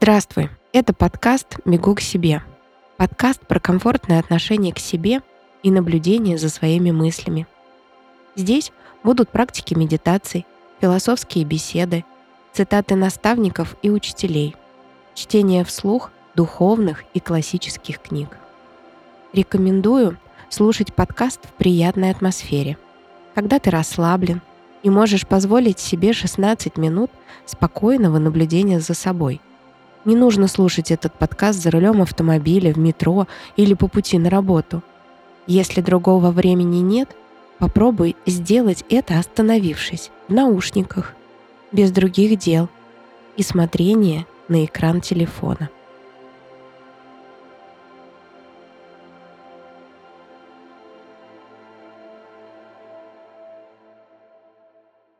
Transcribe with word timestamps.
Здравствуй, 0.00 0.48
это 0.72 0.94
подкаст 0.94 1.58
«Бегу 1.64 1.96
к 1.96 2.00
себе». 2.00 2.44
Подкаст 2.98 3.44
про 3.48 3.58
комфортное 3.58 4.20
отношение 4.20 4.72
к 4.72 4.78
себе 4.78 5.22
и 5.64 5.72
наблюдение 5.72 6.38
за 6.38 6.50
своими 6.50 6.92
мыслями. 6.92 7.48
Здесь 8.36 8.70
будут 9.02 9.28
практики 9.30 9.74
медитаций, 9.74 10.46
философские 10.80 11.44
беседы, 11.44 12.04
цитаты 12.52 12.94
наставников 12.94 13.74
и 13.82 13.90
учителей, 13.90 14.54
чтение 15.14 15.64
вслух 15.64 16.12
духовных 16.36 17.02
и 17.12 17.18
классических 17.18 18.00
книг. 18.00 18.38
Рекомендую 19.32 20.16
слушать 20.48 20.94
подкаст 20.94 21.40
в 21.44 21.52
приятной 21.54 22.12
атмосфере, 22.12 22.78
когда 23.34 23.58
ты 23.58 23.70
расслаблен 23.70 24.42
и 24.84 24.90
можешь 24.90 25.26
позволить 25.26 25.80
себе 25.80 26.12
16 26.12 26.76
минут 26.76 27.10
спокойного 27.46 28.18
наблюдения 28.18 28.78
за 28.78 28.94
собой. 28.94 29.40
Не 30.04 30.16
нужно 30.16 30.48
слушать 30.48 30.90
этот 30.90 31.12
подкаст 31.14 31.62
за 31.62 31.70
рулем 31.70 32.00
автомобиля, 32.02 32.72
в 32.72 32.78
метро 32.78 33.26
или 33.56 33.74
по 33.74 33.88
пути 33.88 34.18
на 34.18 34.30
работу. 34.30 34.82
Если 35.46 35.80
другого 35.80 36.30
времени 36.30 36.78
нет, 36.78 37.14
попробуй 37.58 38.16
сделать 38.26 38.84
это 38.88 39.18
остановившись 39.18 40.10
в 40.28 40.32
наушниках, 40.32 41.14
без 41.72 41.90
других 41.90 42.38
дел 42.38 42.68
и 43.36 43.42
смотрения 43.42 44.26
на 44.48 44.64
экран 44.64 45.00
телефона. 45.00 45.68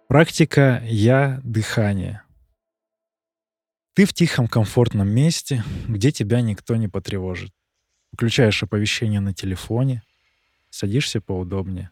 Практика 0.09 0.81
«Я» 0.87 1.39
дыхание. 1.45 2.23
Ты 3.99 4.05
в 4.05 4.13
тихом, 4.13 4.47
комфортном 4.47 5.09
месте, 5.09 5.65
где 5.89 6.13
тебя 6.13 6.41
никто 6.41 6.77
не 6.77 6.87
потревожит. 6.87 7.53
Включаешь 8.13 8.63
оповещение 8.63 9.19
на 9.19 9.35
телефоне, 9.35 10.05
садишься 10.71 11.21
поудобнее, 11.21 11.91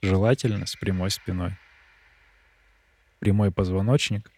желательно 0.00 0.64
с 0.64 0.74
прямой 0.74 1.10
спиной. 1.10 1.58
Прямой 3.18 3.52
позвоночник 3.52 4.30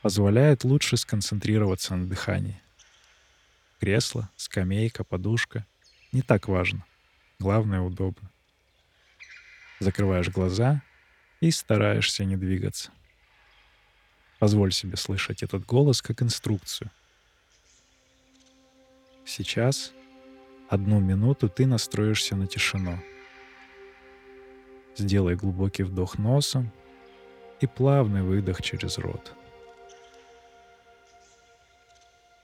позволяет 0.00 0.64
лучше 0.64 0.96
сконцентрироваться 0.96 1.96
на 1.96 2.06
дыхании. 2.06 2.62
Кресло, 3.78 4.30
скамейка, 4.34 5.04
подушка— 5.04 5.66
не 6.12 6.22
так 6.22 6.48
важно. 6.48 6.86
Главное— 7.38 7.80
удобно. 7.82 8.30
Закрываешь 9.80 10.30
глаза— 10.30 10.80
и 11.40 11.50
стараешься 11.50 12.24
не 12.24 12.38
двигаться. 12.38 12.90
Позволь 14.38 14.72
себе 14.72 14.96
слышать 14.96 15.42
этот 15.42 15.64
голос 15.64 16.02
как 16.02 16.22
инструкцию. 16.22 16.90
Сейчас 19.24 19.92
одну 20.68 21.00
минуту 21.00 21.48
ты 21.48 21.66
настроишься 21.66 22.36
на 22.36 22.46
тишину. 22.46 22.98
Сделай 24.96 25.34
глубокий 25.34 25.82
вдох 25.82 26.18
носом 26.18 26.70
и 27.60 27.66
плавный 27.66 28.22
выдох 28.22 28.62
через 28.62 28.98
рот. 28.98 29.32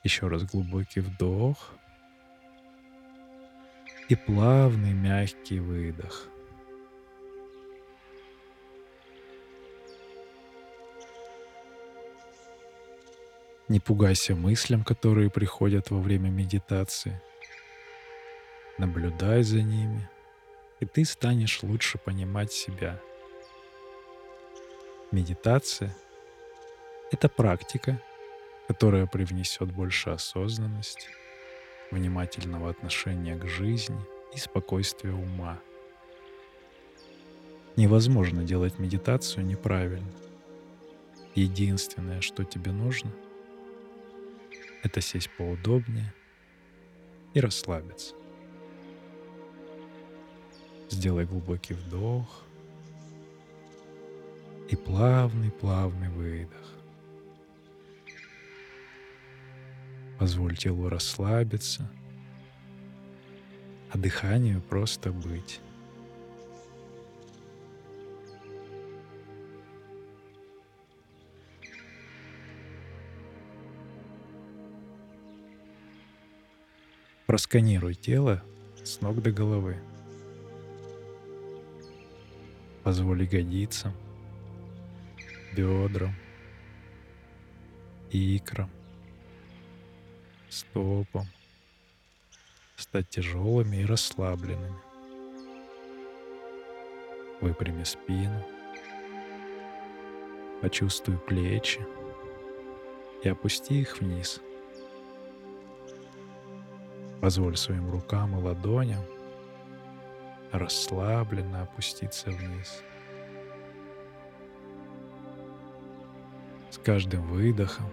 Еще 0.03 0.29
раз 0.29 0.45
глубокий 0.45 1.01
вдох 1.01 1.75
и 4.09 4.17
плавный 4.17 4.95
мягкий 4.95 5.61
выдох. 5.61 6.27
Не 13.71 13.79
пугайся 13.79 14.35
мыслям, 14.35 14.83
которые 14.83 15.31
приходят 15.31 15.93
во 15.93 16.01
время 16.01 16.29
медитации. 16.29 17.23
Наблюдай 18.79 19.45
за 19.45 19.63
ними, 19.63 20.11
и 20.81 20.87
ты 20.87 21.05
станешь 21.05 21.63
лучше 21.63 21.97
понимать 21.97 22.53
себя. 22.53 23.01
Медитация— 25.13 25.97
это 27.13 27.29
практика, 27.29 28.03
которая 28.67 29.07
привнесет 29.07 29.71
больше 29.71 30.11
осознанности, 30.11 31.07
внимательного 31.93 32.71
отношения 32.71 33.37
к 33.37 33.47
жизни 33.47 34.05
и 34.35 34.39
спокойствия 34.39 35.13
ума. 35.13 35.61
Невозможно 37.77 38.43
делать 38.43 38.81
медитацию 38.81 39.47
неправильно. 39.47 40.11
Единственное, 41.37 42.21
что 42.21 42.43
тебе 42.43 42.73
нужно— 42.73 43.13
это 44.83 45.01
сесть 45.01 45.31
поудобнее 45.37 46.13
и 47.35 47.41
расслабиться. 47.41 48.15
Сделай 50.89 51.25
глубокий 51.25 51.75
вдох 51.75 52.45
и 54.69 54.77
плавный-плавный 54.77 56.09
выдох. 56.09 56.75
Позволь 60.19 60.57
телу 60.57 60.89
расслабиться, 60.89 61.91
а 63.91 63.99
дыханию 63.99 64.61
просто 64.61 65.13
быть. 65.13 65.61
Просканируй 77.31 77.95
тело 77.95 78.43
с 78.83 79.01
ног 79.01 79.23
до 79.23 79.31
головы. 79.31 79.79
Позволь 82.83 83.23
ягодицам, 83.23 83.93
бедрам, 85.57 86.13
икрам, 88.11 88.69
стопам 90.49 91.29
стать 92.75 93.09
тяжелыми 93.11 93.77
и 93.77 93.85
расслабленными. 93.85 94.81
Выпрями 97.41 97.85
спину, 97.85 98.45
почувствуй 100.63 101.17
плечи 101.17 101.87
и 103.23 103.29
опусти 103.29 103.83
их 103.83 104.01
вниз– 104.01 104.41
Позволь 107.21 107.57
своим 107.57 107.91
рукам 107.91 108.39
и 108.39 108.43
ладоням 108.43 109.05
расслабленно 110.53 111.63
опуститься 111.63 112.31
вниз. 112.31 112.83
С 116.71 116.79
каждым 116.79 117.27
выдохом 117.29 117.91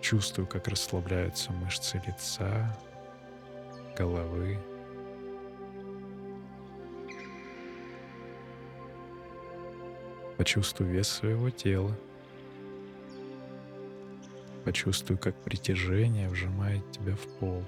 чувствую, 0.00 0.46
как 0.46 0.68
расслабляются 0.68 1.52
мышцы 1.52 2.02
лица, 2.06 2.78
головы. 3.96 4.58
Почувствуй 10.36 10.88
вес 10.88 11.08
своего 11.08 11.48
тела. 11.48 11.96
Почувствуй, 14.64 15.16
как 15.16 15.34
притяжение 15.36 16.28
вжимает 16.28 16.90
тебя 16.90 17.14
в 17.14 17.26
пол. 17.38 17.64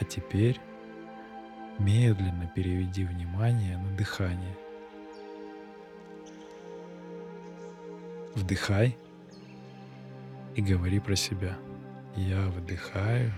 А 0.00 0.04
теперь 0.04 0.60
медленно 1.78 2.46
переведи 2.54 3.04
внимание 3.04 3.76
на 3.78 3.90
дыхание. 3.96 4.56
Вдыхай 8.34 8.96
и 10.54 10.62
говори 10.62 11.00
про 11.00 11.16
себя. 11.16 11.58
Я 12.16 12.46
вдыхаю. 12.48 13.32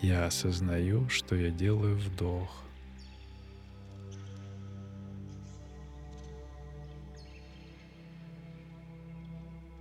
Я 0.00 0.26
осознаю, 0.26 1.08
что 1.08 1.36
я 1.36 1.50
делаю 1.50 1.96
вдох. 1.96 2.64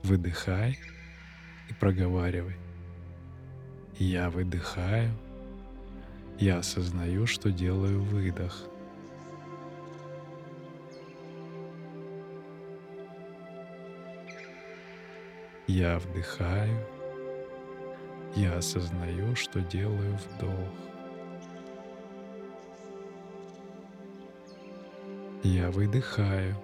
Выдыхай 0.04 0.78
и 1.70 1.74
проговаривай. 1.74 2.56
Я 4.04 4.32
выдыхаю. 4.32 5.12
Я 6.40 6.58
осознаю, 6.58 7.28
что 7.28 7.52
делаю 7.52 8.02
выдох. 8.02 8.64
Я 15.68 16.00
вдыхаю. 16.00 16.84
Я 18.34 18.58
осознаю, 18.58 19.36
что 19.36 19.62
делаю 19.62 20.18
вдох. 20.18 20.74
Я 25.44 25.70
выдыхаю. 25.70 26.56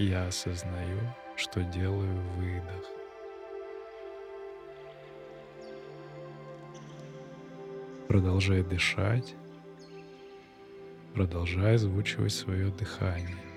Я 0.00 0.26
осознаю, 0.26 0.98
что 1.36 1.62
делаю 1.62 2.20
выдох. 2.36 3.07
Продолжай 8.08 8.62
дышать, 8.62 9.34
продолжай 11.12 11.74
озвучивать 11.74 12.32
свое 12.32 12.70
дыхание. 12.70 13.47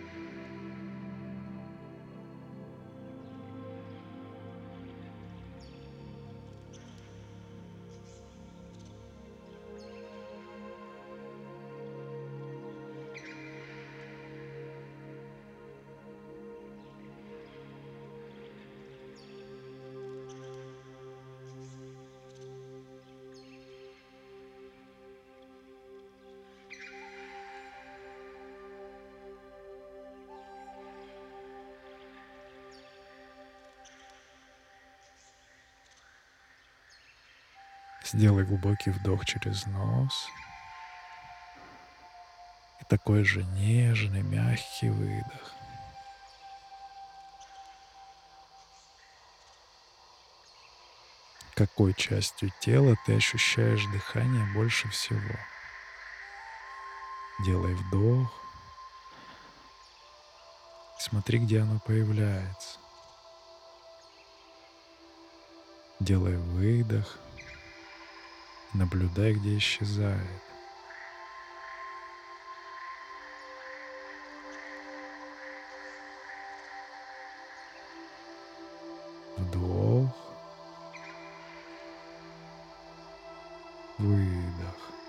Сделай 38.14 38.44
глубокий 38.44 38.92
вдох 38.92 39.24
через 39.26 39.66
нос. 39.68 40.28
И 42.82 42.84
такой 42.90 43.24
же 43.24 43.42
нежный, 43.46 44.22
мягкий 44.22 44.90
выдох. 44.90 45.54
Какой 51.56 51.94
частью 51.94 52.52
тела 52.60 52.98
ты 53.06 53.16
ощущаешь 53.16 53.86
дыхание 53.94 54.46
больше 54.54 54.90
всего? 54.90 55.38
Делай 57.46 57.74
вдох. 57.76 58.30
Смотри, 61.00 61.40
где 61.40 61.62
оно 61.62 61.80
появляется. 61.80 62.78
Делай 66.02 66.36
выдох. 66.36 67.18
Наблюдай, 68.74 69.34
где 69.34 69.58
исчезает. 69.58 70.42
Вдох. 79.38 80.08
Выдох. 83.98 85.01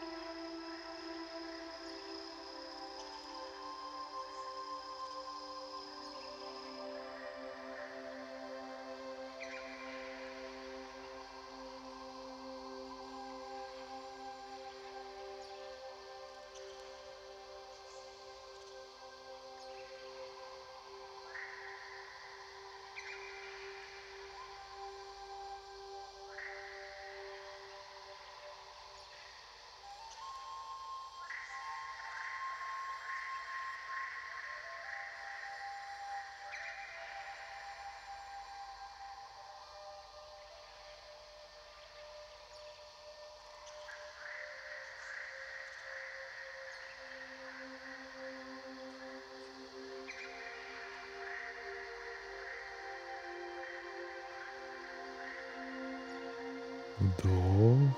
Вдох. 57.03 57.97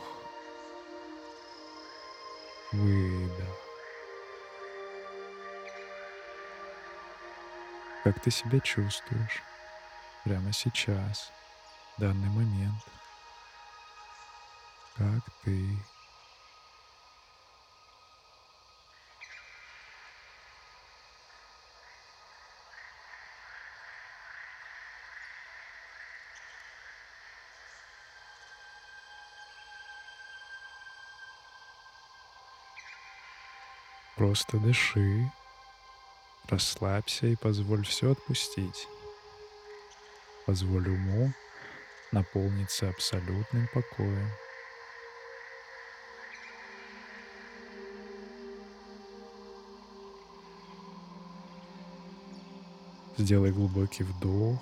Выдох. 2.73 3.59
Как 8.03 8.21
ты 8.23 8.31
себя 8.31 8.61
чувствуешь 8.61 9.43
прямо 10.25 10.53
сейчас, 10.55 11.31
в 11.97 12.01
данный 12.01 12.31
момент? 12.31 12.83
Как 14.97 15.23
ты? 15.45 15.69
Просто 34.17 34.59
дыши, 34.59 35.31
расслабься 36.49 37.27
и 37.27 37.37
позволь 37.37 37.85
все 37.85 38.13
отпустить. 38.13 38.87
Позволь 40.47 40.89
уму 40.89 41.33
наполниться 42.13 42.89
абсолютным 42.89 43.69
покоем. 43.75 44.29
Сделай 53.17 53.53
глубокий 53.53 54.05
вдох, 54.05 54.61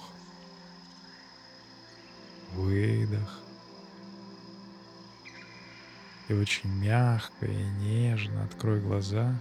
выдох. 2.52 3.40
И 6.28 6.34
очень 6.34 6.70
мягко 6.70 7.46
и 7.46 7.64
нежно 7.80 8.44
открой 8.44 8.80
глаза 8.80 9.34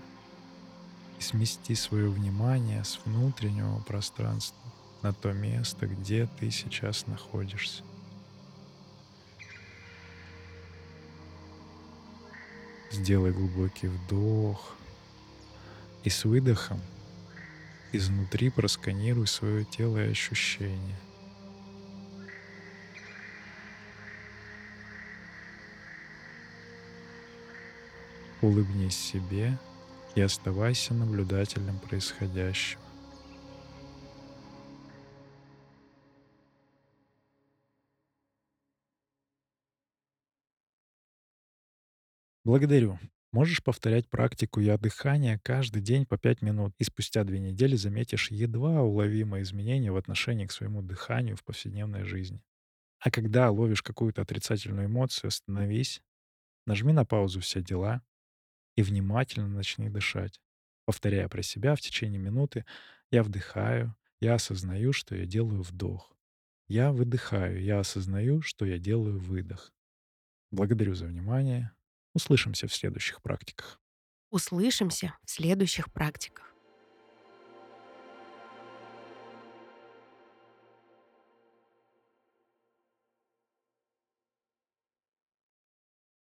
и 1.22 1.24
смести 1.24 1.76
свое 1.76 2.10
внимание 2.10 2.84
с 2.84 3.00
внутреннего 3.06 3.78
пространства 3.82 4.58
на 5.04 5.14
то 5.14 5.32
место, 5.32 5.86
где 5.86 6.28
ты 6.40 6.50
сейчас 6.50 7.06
находишься. 7.06 7.84
Сделай 12.90 13.32
глубокий 13.32 13.88
вдох 13.88 14.76
и 16.04 16.10
с 16.10 16.26
выдохом 16.26 16.82
изнутри 17.92 18.50
просканируй 18.50 19.28
свое 19.28 19.64
тело 19.64 20.04
и 20.04 20.10
ощущения. 20.10 21.00
Улыбнись 28.42 28.98
себе 28.98 29.60
и 30.16 30.22
оставайся 30.22 30.94
наблюдателем 30.94 31.80
происходящего. 31.80 32.82
Благодарю. 42.44 43.00
Можешь 43.32 43.64
повторять 43.64 44.10
практику 44.10 44.60
«Я 44.60 44.78
дыхания» 44.78 45.40
каждый 45.42 45.82
день 45.82 46.06
по 46.06 46.18
5 46.18 46.42
минут, 46.42 46.74
и 46.80 46.84
спустя 46.84 47.24
две 47.24 47.40
недели 47.40 47.76
заметишь 47.78 48.30
едва 48.30 48.82
уловимые 48.82 49.44
изменения 49.44 49.92
в 49.92 49.96
отношении 49.96 50.48
к 50.48 50.52
своему 50.52 50.82
дыханию 50.82 51.38
в 51.38 51.44
повседневной 51.46 52.04
жизни. 52.04 52.42
А 53.00 53.10
когда 53.10 53.50
ловишь 53.50 53.82
какую-то 53.82 54.22
отрицательную 54.24 54.88
эмоцию, 54.88 55.30
остановись, 55.30 56.02
нажми 56.66 56.92
на 56.92 57.06
паузу 57.06 57.40
«Все 57.40 57.62
дела» 57.62 58.02
и 58.76 58.84
внимательно 58.84 59.48
начни 59.48 59.90
дышать, 59.90 60.42
повторяя 60.86 61.28
про 61.28 61.44
себя 61.44 61.76
в 61.76 61.82
течение 61.82 62.20
минуты 62.20 62.66
«Я 63.12 63.24
вдыхаю, 63.24 63.96
я 64.20 64.36
осознаю, 64.36 64.94
что 64.94 65.16
я 65.16 65.26
делаю 65.26 65.62
вдох». 65.62 66.12
Я 66.68 66.94
выдыхаю, 66.94 67.62
я 67.62 67.80
осознаю, 67.80 68.42
что 68.42 68.66
я 68.66 68.78
делаю 68.78 69.20
выдох. 69.20 69.74
Благодарю 70.52 70.96
за 70.96 71.06
внимание. 71.06 71.74
Услышимся 72.14 72.66
в 72.68 72.74
следующих 72.74 73.22
практиках. 73.22 73.78
Услышимся 74.30 75.14
в 75.26 75.30
следующих 75.30 75.92
практиках. 75.92 76.51